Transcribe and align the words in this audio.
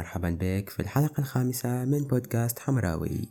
ومرحبا 0.00 0.38
بك 0.40 0.70
في 0.70 0.80
الحلقة 0.80 1.20
الخامسة 1.20 1.84
من 1.84 1.98
بودكاست 1.98 2.58
حمراوي. 2.58 3.28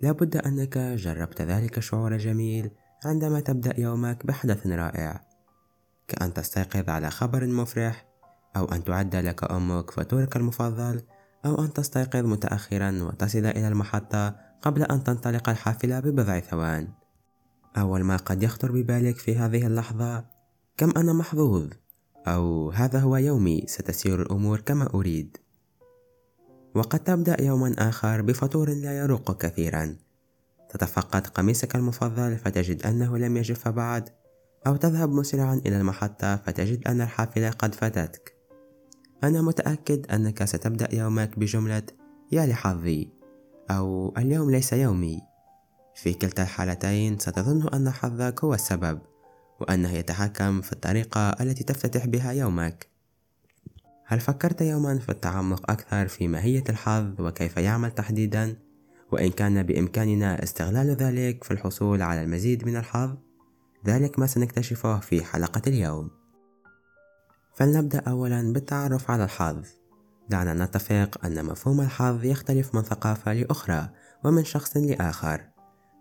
لابد 0.00 0.36
أنك 0.36 0.78
جربت 0.78 1.42
ذلك 1.42 1.78
الشعور 1.78 2.14
الجميل 2.14 2.70
عندما 3.04 3.40
تبدأ 3.40 3.80
يومك 3.80 4.26
بحدث 4.26 4.66
رائع. 4.66 5.20
كأن 6.08 6.34
تستيقظ 6.34 6.90
على 6.90 7.10
خبر 7.10 7.46
مفرح 7.46 8.06
أو 8.56 8.64
أن 8.64 8.84
تعد 8.84 9.16
لك 9.16 9.52
أمك 9.52 9.90
فطورك 9.90 10.36
المفضل 10.36 11.02
أو 11.46 11.64
أن 11.64 11.72
تستيقظ 11.72 12.24
متأخرا 12.26 13.02
وتصل 13.02 13.46
إلى 13.46 13.68
المحطة 13.68 14.36
قبل 14.62 14.82
أن 14.82 15.04
تنطلق 15.04 15.48
الحافلة 15.48 16.00
ببضع 16.00 16.40
ثوان. 16.40 16.88
أول 17.76 18.02
ما 18.02 18.16
قد 18.16 18.42
يخطر 18.42 18.72
ببالك 18.72 19.16
في 19.16 19.36
هذه 19.36 19.66
اللحظة 19.66 20.24
كم 20.76 20.90
أنا 20.96 21.12
محظوظ؟ 21.12 21.68
أو 22.26 22.70
هذا 22.70 22.98
هو 22.98 23.16
يومي 23.16 23.64
ستسير 23.66 24.22
الأمور 24.22 24.60
كما 24.60 24.94
أريد. 24.94 25.43
وقد 26.74 26.98
تبدأ 26.98 27.42
يوما 27.42 27.74
آخر 27.78 28.22
بفطور 28.22 28.70
لا 28.70 28.98
يروق 28.98 29.42
كثيرا. 29.42 29.96
تتفقد 30.68 31.26
قميصك 31.26 31.76
المفضل 31.76 32.36
فتجد 32.36 32.86
أنه 32.86 33.18
لم 33.18 33.36
يجف 33.36 33.68
بعد 33.68 34.08
أو 34.66 34.76
تذهب 34.76 35.12
مسرعا 35.12 35.54
إلى 35.54 35.76
المحطة 35.76 36.36
فتجد 36.36 36.88
أن 36.88 37.00
الحافلة 37.00 37.50
قد 37.50 37.74
فاتتك. 37.74 38.34
أنا 39.24 39.42
متأكد 39.42 40.10
أنك 40.10 40.44
ستبدأ 40.44 40.94
يومك 40.94 41.38
بجملة 41.38 41.82
يا 42.32 42.46
لحظي 42.46 43.08
أو 43.70 44.14
اليوم 44.18 44.50
ليس 44.50 44.72
يومي 44.72 45.20
في 45.94 46.14
كلتا 46.14 46.42
الحالتين 46.42 47.18
ستظن 47.18 47.68
أن 47.68 47.90
حظك 47.90 48.44
هو 48.44 48.54
السبب 48.54 48.98
وأنه 49.60 49.92
يتحكم 49.92 50.60
في 50.60 50.72
الطريقة 50.72 51.30
التي 51.30 51.64
تفتتح 51.64 52.06
بها 52.06 52.32
يومك. 52.32 52.93
هل 54.14 54.20
فكرت 54.20 54.60
يوما 54.60 54.98
في 54.98 55.08
التعمق 55.08 55.70
أكثر 55.70 56.08
في 56.08 56.28
ماهية 56.28 56.64
الحظ 56.68 57.20
وكيف 57.20 57.56
يعمل 57.56 57.90
تحديدا؟ 57.90 58.56
وإن 59.12 59.30
كان 59.30 59.62
بإمكاننا 59.62 60.42
استغلال 60.42 60.90
ذلك 60.90 61.44
في 61.44 61.50
الحصول 61.50 62.02
على 62.02 62.22
المزيد 62.22 62.66
من 62.66 62.76
الحظ؟ 62.76 63.14
ذلك 63.86 64.18
ما 64.18 64.26
سنكتشفه 64.26 65.00
في 65.00 65.24
حلقة 65.24 65.62
اليوم. 65.66 66.10
فلنبدأ 67.54 67.98
أولا 67.98 68.52
بالتعرف 68.52 69.10
على 69.10 69.24
الحظ. 69.24 69.66
دعنا 70.28 70.64
نتفق 70.64 71.24
أن 71.24 71.44
مفهوم 71.44 71.80
الحظ 71.80 72.24
يختلف 72.24 72.74
من 72.74 72.82
ثقافة 72.82 73.32
لأخرى 73.32 73.88
ومن 74.24 74.44
شخص 74.44 74.76
لآخر 74.76 75.40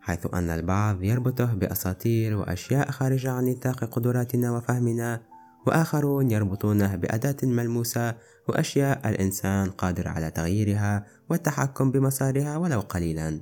حيث 0.02 0.28
أن 0.34 0.50
البعض 0.50 1.04
يربطه 1.04 1.54
بأساطير 1.54 2.38
وأشياء 2.38 2.92
خارجة 2.92 3.32
عن 3.32 3.46
نطاق 3.46 3.84
قدراتنا 3.84 4.52
وفهمنا 4.52 5.22
وآخرون 5.68 6.32
يربطونه 6.32 6.96
بأداة 6.96 7.36
ملموسة 7.44 8.16
وأشياء 8.48 9.10
الإنسان 9.10 9.70
قادر 9.70 10.08
على 10.08 10.32
تغييرها 10.32 11.06
والتحكم 11.30 11.92
بمسارها 11.92 12.58
ولو 12.58 12.80
قليلا. 12.80 13.42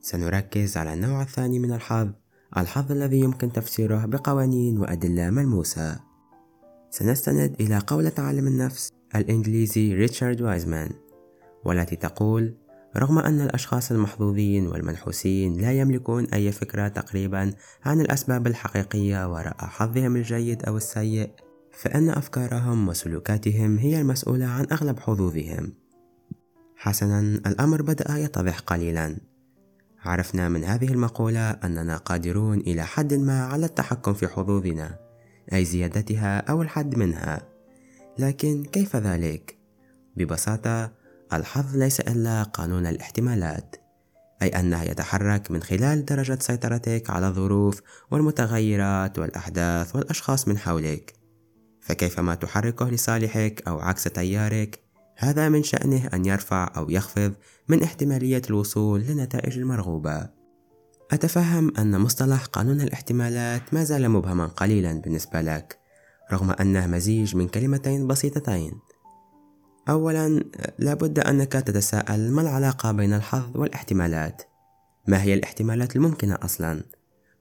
سنركز 0.00 0.76
على 0.76 0.94
النوع 0.94 1.22
الثاني 1.22 1.58
من 1.58 1.72
الحظ 1.72 2.10
الحظ 2.56 2.92
الذي 2.92 3.20
يمكن 3.20 3.52
تفسيره 3.52 4.06
بقوانين 4.06 4.78
وأدلة 4.78 5.30
ملموسة. 5.30 6.00
سنستند 6.90 7.56
إلى 7.60 7.78
قولة 7.78 8.12
عالم 8.18 8.46
النفس 8.46 8.92
الإنجليزي 9.16 9.94
ريتشارد 9.94 10.42
وايزمان 10.42 10.90
والتي 11.64 11.96
تقول 11.96 12.54
رغم 12.96 13.18
أن 13.18 13.40
الأشخاص 13.40 13.90
المحظوظين 13.90 14.66
والمنحوسين 14.66 15.60
لا 15.60 15.72
يملكون 15.72 16.24
أي 16.24 16.52
فكرة 16.52 16.88
تقريبا 16.88 17.54
عن 17.84 18.00
الأسباب 18.00 18.46
الحقيقية 18.46 19.32
وراء 19.32 19.56
حظهم 19.58 20.16
الجيد 20.16 20.64
أو 20.64 20.76
السيء 20.76 21.30
فإن 21.76 22.10
أفكارهم 22.10 22.88
وسلوكاتهم 22.88 23.78
هي 23.78 24.00
المسؤولة 24.00 24.46
عن 24.46 24.66
أغلب 24.72 25.00
حظوظهم. 25.00 25.72
حسنا 26.76 27.20
الأمر 27.20 27.82
بدأ 27.82 28.18
يتضح 28.18 28.58
قليلا. 28.58 29.16
عرفنا 30.04 30.48
من 30.48 30.64
هذه 30.64 30.88
المقولة 30.92 31.50
أننا 31.50 31.96
قادرون 31.96 32.58
إلى 32.58 32.86
حد 32.86 33.14
ما 33.14 33.44
على 33.44 33.66
التحكم 33.66 34.14
في 34.14 34.28
حظوظنا 34.28 34.98
أي 35.52 35.64
زيادتها 35.64 36.38
أو 36.38 36.62
الحد 36.62 36.96
منها. 36.98 37.42
لكن 38.18 38.64
كيف 38.64 38.96
ذلك؟ 38.96 39.58
ببساطة 40.16 40.92
الحظ 41.32 41.76
ليس 41.76 42.00
إلا 42.00 42.42
قانون 42.42 42.86
الاحتمالات 42.86 43.76
أي 44.42 44.48
أنه 44.48 44.82
يتحرك 44.82 45.50
من 45.50 45.62
خلال 45.62 46.04
درجة 46.04 46.38
سيطرتك 46.40 47.10
على 47.10 47.28
الظروف 47.28 47.80
والمتغيرات 48.10 49.18
والأحداث 49.18 49.96
والأشخاص 49.96 50.48
من 50.48 50.58
حولك. 50.58 51.23
فكيف 51.84 52.20
ما 52.20 52.34
تحركه 52.34 52.90
لصالحك 52.90 53.62
أو 53.68 53.80
عكس 53.80 54.04
تيارك؟ 54.04 54.80
هذا 55.16 55.48
من 55.48 55.62
شأنه 55.62 56.08
أن 56.14 56.24
يرفع 56.24 56.72
أو 56.76 56.90
يخفض 56.90 57.32
من 57.68 57.82
احتمالية 57.82 58.42
الوصول 58.50 59.00
للنتائج 59.00 59.58
المرغوبة. 59.58 60.28
أتفهم 61.12 61.72
أن 61.78 62.00
مصطلح 62.00 62.44
قانون 62.44 62.80
الاحتمالات 62.80 63.74
ما 63.74 63.84
زال 63.84 64.08
مبهما 64.08 64.46
قليلا 64.46 64.92
بالنسبة 64.92 65.40
لك 65.40 65.78
رغم 66.32 66.50
أنه 66.50 66.86
مزيج 66.86 67.36
من 67.36 67.48
كلمتين 67.48 68.06
بسيطتين. 68.06 68.72
أولا 69.88 70.44
لابد 70.78 71.18
أنك 71.18 71.52
تتساءل 71.52 72.32
ما 72.32 72.42
العلاقة 72.42 72.92
بين 72.92 73.14
الحظ 73.14 73.56
والاحتمالات؟ 73.56 74.42
ما 75.08 75.22
هي 75.22 75.34
الاحتمالات 75.34 75.96
الممكنة 75.96 76.38
أصلا؟ 76.42 76.82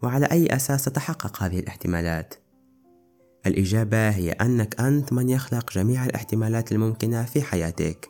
وعلى 0.02 0.26
أي 0.26 0.56
أساس 0.56 0.86
تتحقق 0.86 1.44
هذه 1.44 1.60
الاحتمالات؟ 1.60 2.43
الإجابة 3.46 4.10
هي 4.10 4.32
أنك 4.32 4.80
أنت 4.80 5.14
من 5.14 5.30
يخلق 5.30 5.72
جميع 5.72 6.06
الاحتمالات 6.06 6.72
الممكنة 6.72 7.24
في 7.24 7.42
حياتك. 7.42 8.10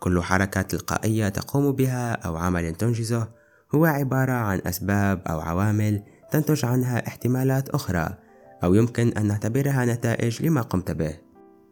كل 0.00 0.22
حركة 0.22 0.62
تلقائية 0.62 1.28
تقوم 1.28 1.72
بها 1.72 2.12
أو 2.12 2.36
عمل 2.36 2.74
تنجزه 2.74 3.28
هو 3.74 3.84
عبارة 3.84 4.32
عن 4.32 4.60
أسباب 4.66 5.22
أو 5.26 5.40
عوامل 5.40 6.02
تنتج 6.30 6.64
عنها 6.64 7.06
احتمالات 7.06 7.68
أخرى 7.68 8.16
أو 8.64 8.74
يمكن 8.74 9.08
أن 9.08 9.26
نعتبرها 9.26 9.84
نتائج 9.84 10.42
لما 10.42 10.60
قمت 10.60 10.90
به. 10.90 11.18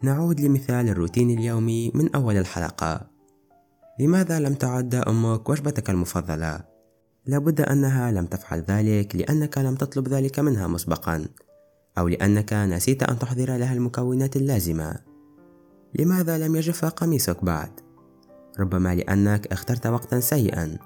نعود 0.03 0.41
لمثال 0.41 0.89
الروتين 0.89 1.39
اليومي 1.39 1.93
من 1.95 2.15
أول 2.15 2.37
الحلقة. 2.37 3.11
لماذا 4.01 4.41
لم 4.41 4.55
تعد 4.55 4.95
أمك 4.95 5.49
وجبتك 5.49 5.91
المفضلة؟ 5.91 6.61
لابد 7.27 7.61
أنها 7.61 8.11
لم 8.11 8.27
تفعل 8.27 8.61
ذلك 8.61 9.17
لأنك 9.17 9.59
لم 9.59 9.75
تطلب 9.75 10.09
ذلك 10.09 10.39
منها 10.39 10.67
مسبقا. 10.67 11.29
أو 11.99 12.09
لأنك 12.09 12.53
نسيت 12.53 13.03
أن 13.03 13.19
تحضر 13.19 13.57
لها 13.57 13.73
المكونات 13.73 14.37
اللازمة. 14.37 14.95
لماذا 15.95 16.39
لم 16.39 16.57
يجف 16.57 16.85
قميصك 16.85 17.45
بعد؟ 17.45 17.71
ربما 18.61 18.95
لأنك 18.95 19.47
اخترت 19.47 19.87
وقتا 19.87 20.21
سيئا. 20.21 20.79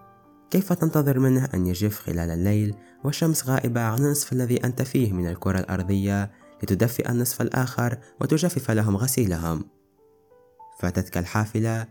كيف 0.50 0.73
تنتظر 0.73 1.19
منه 1.19 1.49
أن 1.55 1.67
يجف 1.67 1.99
خلال 1.99 2.31
الليل 2.31 2.75
والشمس 3.05 3.49
غائبة 3.49 3.81
عن 3.81 3.99
النصف 3.99 4.33
الذي 4.33 4.65
أنت 4.65 4.83
فيه 4.83 5.12
من 5.12 5.28
الكرة 5.28 5.59
الأرضية 5.59 6.31
لتدفئ 6.62 7.11
النصف 7.11 7.43
الآخر 7.43 7.99
وتجفف 8.21 8.71
لهم 8.71 8.97
غسيلهم؟ 8.97 9.65
فاتتك 10.79 11.19
الحافلة. 11.19 11.87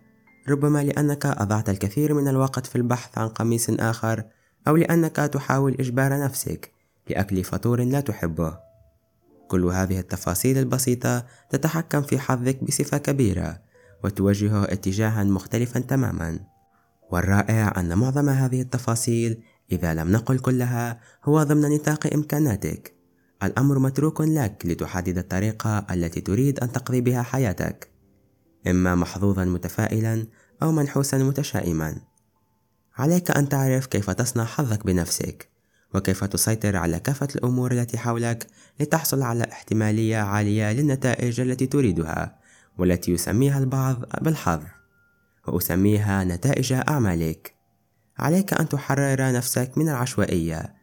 ربما 0.50 0.84
لأنك 0.84 1.26
أضعت 1.26 1.70
الكثير 1.70 2.14
من 2.14 2.28
الوقت 2.28 2.66
في 2.66 2.76
البحث 2.76 3.18
عن 3.18 3.28
قميص 3.28 3.70
آخر 3.70 4.24
أو 4.68 4.76
لأنك 4.76 5.16
تحاول 5.16 5.76
إجبار 5.80 6.20
نفسك 6.20 6.72
لأكل 7.09 7.44
فطور 7.44 7.84
لا 7.84 8.00
تحبه. 8.00 8.71
كل 9.52 9.66
هذه 9.66 10.00
التفاصيل 10.00 10.58
البسيطة 10.58 11.26
تتحكم 11.50 12.02
في 12.02 12.20
حظك 12.20 12.64
بصفة 12.64 12.98
كبيرة 12.98 13.62
وتوجهه 14.04 14.64
اتجاها 14.64 15.24
مختلفا 15.24 15.80
تماما. 15.80 16.40
والرائع 17.12 17.74
أن 17.80 17.98
معظم 17.98 18.30
هذه 18.30 18.62
التفاصيل 18.62 19.44
إذا 19.72 19.94
لم 19.94 20.12
نقل 20.12 20.40
كلها 20.40 21.00
هو 21.24 21.44
ضمن 21.44 21.70
نطاق 21.70 22.14
إمكاناتك. 22.14 22.96
الأمر 23.44 23.80
متروك 23.80 24.22
لك 24.22 24.64
لتحدد 24.66 25.18
الطريقة 25.18 25.86
التي 25.92 26.22
تريد 26.22 26.59
أن 26.59 26.72
تقضي 26.72 27.02
بها 27.02 27.22
حياتك. 27.22 27.92
إما 28.68 28.96
محظوظا 28.96 29.46
متفائلا 29.46 30.28
أو 30.64 30.72
منحوسا 30.72 31.18
متشائما. 31.18 31.96
عليك 32.97 33.32
أن 33.32 33.50
تعرف 33.50 33.86
كيف 33.86 34.09
تصنع 34.09 34.46
حظك 34.46 34.86
بنفسك. 34.86 35.51
وكيف 35.93 36.23
تسيطر 36.23 36.76
على 36.76 36.99
كافة 36.99 37.28
الأمور 37.35 37.72
التي 37.72 37.97
حولك 37.97 38.47
لتحصل 38.79 39.22
على 39.22 39.43
احتمالية 39.52 40.17
عالية 40.17 40.72
للنتائج 40.72 41.40
التي 41.40 41.67
تريدها 41.67 42.35
والتي 42.78 43.11
يسميها 43.11 43.59
البعض 43.59 44.03
بالحظ 44.22 44.61
وأسميها 45.47 46.23
نتائج 46.23 46.73
أعمالك. 46.73 47.55
عليك 48.17 48.53
أن 48.53 48.70
تحرر 48.70 49.32
نفسك 49.32 49.78
من 49.78 49.90
العشوائية 49.90 50.73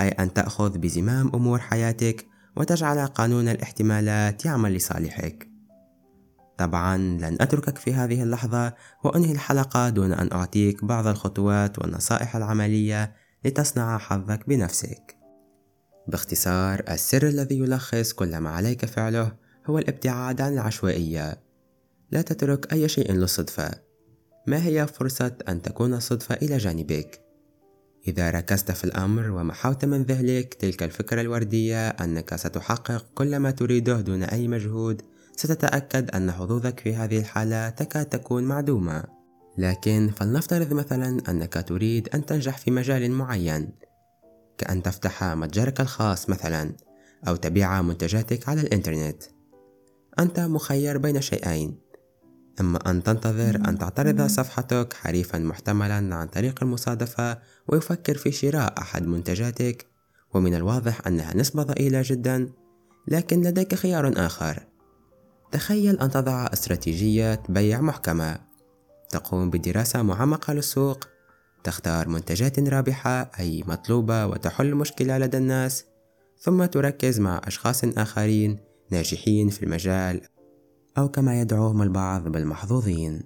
أي 0.00 0.08
أن 0.08 0.32
تأخذ 0.32 0.78
بزمام 0.78 1.30
أمور 1.34 1.58
حياتك 1.58 2.26
وتجعل 2.56 3.06
قانون 3.06 3.48
الاحتمالات 3.48 4.44
يعمل 4.44 4.74
لصالحك. 4.74 5.50
طبعا 6.58 6.96
لن 6.96 7.36
أتركك 7.40 7.78
في 7.78 7.94
هذه 7.94 8.22
اللحظة 8.22 8.74
وأنهي 9.04 9.32
الحلقة 9.32 9.88
دون 9.88 10.12
أن 10.12 10.32
أعطيك 10.32 10.84
بعض 10.84 11.06
الخطوات 11.06 11.78
والنصائح 11.78 12.36
العملية 12.36 13.12
لتصنع 13.44 13.98
حظك 13.98 14.48
بنفسك. 14.48 15.16
باختصار 16.08 16.82
السر 16.88 17.28
الذي 17.28 17.58
يلخص 17.58 18.12
كل 18.12 18.36
ما 18.36 18.50
عليك 18.50 18.84
فعله 18.84 19.32
هو 19.66 19.78
الابتعاد 19.78 20.40
عن 20.40 20.52
العشوائية. 20.52 21.40
لا 22.10 22.22
تترك 22.22 22.72
أي 22.72 22.88
شيء 22.88 23.12
للصدفة. 23.12 23.70
ما 24.46 24.66
هي 24.66 24.86
فرصة 24.86 25.36
أن 25.48 25.62
تكون 25.62 25.94
الصدفة 25.94 26.34
إلى 26.34 26.56
جانبك؟ 26.58 27.20
إذا 28.08 28.30
ركزت 28.30 28.70
في 28.70 28.84
الأمر 28.84 29.30
ومحوت 29.30 29.84
من 29.84 30.02
ذهنك 30.02 30.54
تلك 30.54 30.82
الفكرة 30.82 31.20
الوردية 31.20 31.88
أنك 31.88 32.36
ستحقق 32.36 33.06
كل 33.14 33.36
ما 33.36 33.50
تريده 33.50 34.00
دون 34.00 34.22
أي 34.22 34.48
مجهود. 34.48 35.02
ستتأكد 35.36 36.10
أن 36.10 36.32
حظوظك 36.32 36.80
في 36.80 36.94
هذه 36.94 37.18
الحالة 37.18 37.68
تكاد 37.68 38.06
تكون 38.06 38.44
معدومة. 38.44 39.19
لكن 39.58 40.10
فلنفترض 40.16 40.72
مثلا 40.72 41.22
أنك 41.28 41.64
تريد 41.68 42.08
أن 42.14 42.26
تنجح 42.26 42.58
في 42.58 42.70
مجال 42.70 43.10
معين 43.10 43.70
كأن 44.58 44.82
تفتح 44.82 45.24
متجرك 45.24 45.80
الخاص 45.80 46.30
مثلا 46.30 46.72
أو 47.28 47.36
تبيع 47.36 47.82
منتجاتك 47.82 48.48
على 48.48 48.60
الإنترنت. 48.60 49.22
أنت 50.18 50.40
مخير 50.40 50.98
بين 50.98 51.20
شيئين 51.20 51.78
إما 52.60 52.90
أن 52.90 53.02
تنتظر 53.02 53.56
أن 53.68 53.78
تعترض 53.78 54.22
صفحتك 54.22 54.92
حريفا 54.92 55.38
محتملا 55.38 56.14
عن 56.16 56.26
طريق 56.26 56.62
المصادفة 56.62 57.38
ويفكر 57.68 58.16
في 58.16 58.32
شراء 58.32 58.74
أحد 58.78 59.06
منتجاتك 59.06 59.86
ومن 60.34 60.54
الواضح 60.54 61.06
أنها 61.06 61.36
نسبة 61.36 61.62
ضئيلة 61.62 62.02
جدا 62.06 62.48
لكن 63.08 63.42
لديك 63.42 63.74
خيار 63.74 64.12
آخر. 64.26 64.66
تخيل 65.52 65.98
أن 66.00 66.10
تضع 66.10 66.46
استراتيجية 66.52 67.42
بيع 67.48 67.80
محكمة. 67.80 68.49
تقوم 69.10 69.50
بدراسة 69.50 70.02
معمقة 70.02 70.52
للسوق 70.52 71.04
تختار 71.64 72.08
منتجات 72.08 72.58
رابحة 72.58 73.30
أي 73.40 73.64
مطلوبة 73.66 74.26
وتحل 74.26 74.74
مشكلة 74.74 75.18
لدى 75.18 75.36
الناس 75.36 75.84
ثم 76.38 76.64
تركز 76.64 77.20
مع 77.20 77.40
أشخاص 77.44 77.84
آخرين 77.84 78.58
ناجحين 78.90 79.48
في 79.48 79.62
المجال 79.62 80.20
أو 80.98 81.08
كما 81.08 81.40
يدعوهم 81.40 81.82
البعض 81.82 82.28
بالمحظوظين 82.28 83.22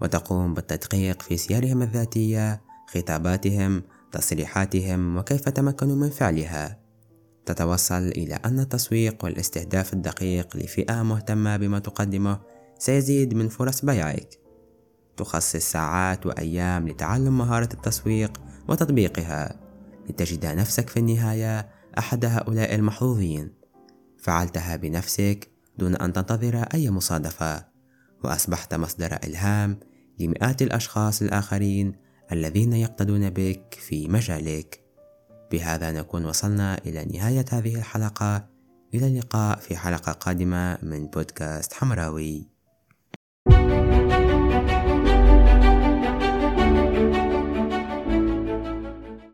وتقوم 0.00 0.54
بالتدقيق 0.54 1.22
في 1.22 1.36
سيرهم 1.36 1.82
الذاتية 1.82 2.60
خطاباتهم 2.86 3.82
تصريحاتهم 4.12 5.16
وكيف 5.16 5.48
تمكنوا 5.48 5.96
من 5.96 6.10
فعلها. 6.10 6.80
تتوصل 7.46 8.08
إلى 8.08 8.34
أن 8.34 8.60
التسويق 8.60 9.24
والاستهداف 9.24 9.92
الدقيق 9.92 10.56
لفئة 10.56 11.02
مهتمة 11.02 11.56
بما 11.56 11.78
تقدمه 11.78 12.40
سيزيد 12.78 13.34
من 13.34 13.48
فرص 13.48 13.84
بيعك. 13.84 14.45
تخصص 15.16 15.56
ساعات 15.56 16.26
وأيام 16.26 16.88
لتعلم 16.88 17.38
مهارة 17.38 17.68
التسويق 17.74 18.40
وتطبيقها 18.68 19.60
لتجد 20.08 20.46
نفسك 20.46 20.88
في 20.88 20.96
النهاية 20.96 21.68
أحد 21.98 22.24
هؤلاء 22.24 22.74
المحظوظين. 22.74 23.52
فعلتها 24.18 24.76
بنفسك 24.76 25.50
دون 25.78 25.96
أن 25.96 26.12
تنتظر 26.12 26.62
أي 26.74 26.90
مصادفة 26.90 27.64
وأصبحت 28.24 28.74
مصدر 28.74 29.18
إلهام 29.24 29.80
لمئات 30.18 30.62
الأشخاص 30.62 31.22
الآخرين 31.22 31.92
الذين 32.32 32.72
يقتدون 32.72 33.30
بك 33.30 33.74
في 33.80 34.08
مجالك. 34.08 34.80
بهذا 35.52 35.92
نكون 35.92 36.24
وصلنا 36.24 36.78
إلى 36.86 37.04
نهاية 37.04 37.44
هذه 37.52 37.76
الحلقة. 37.76 38.48
إلى 38.94 39.06
اللقاء 39.06 39.58
في 39.58 39.76
حلقة 39.76 40.12
قادمة 40.12 40.78
من 40.82 41.06
بودكاست 41.06 41.72
حمراوي. 41.72 42.48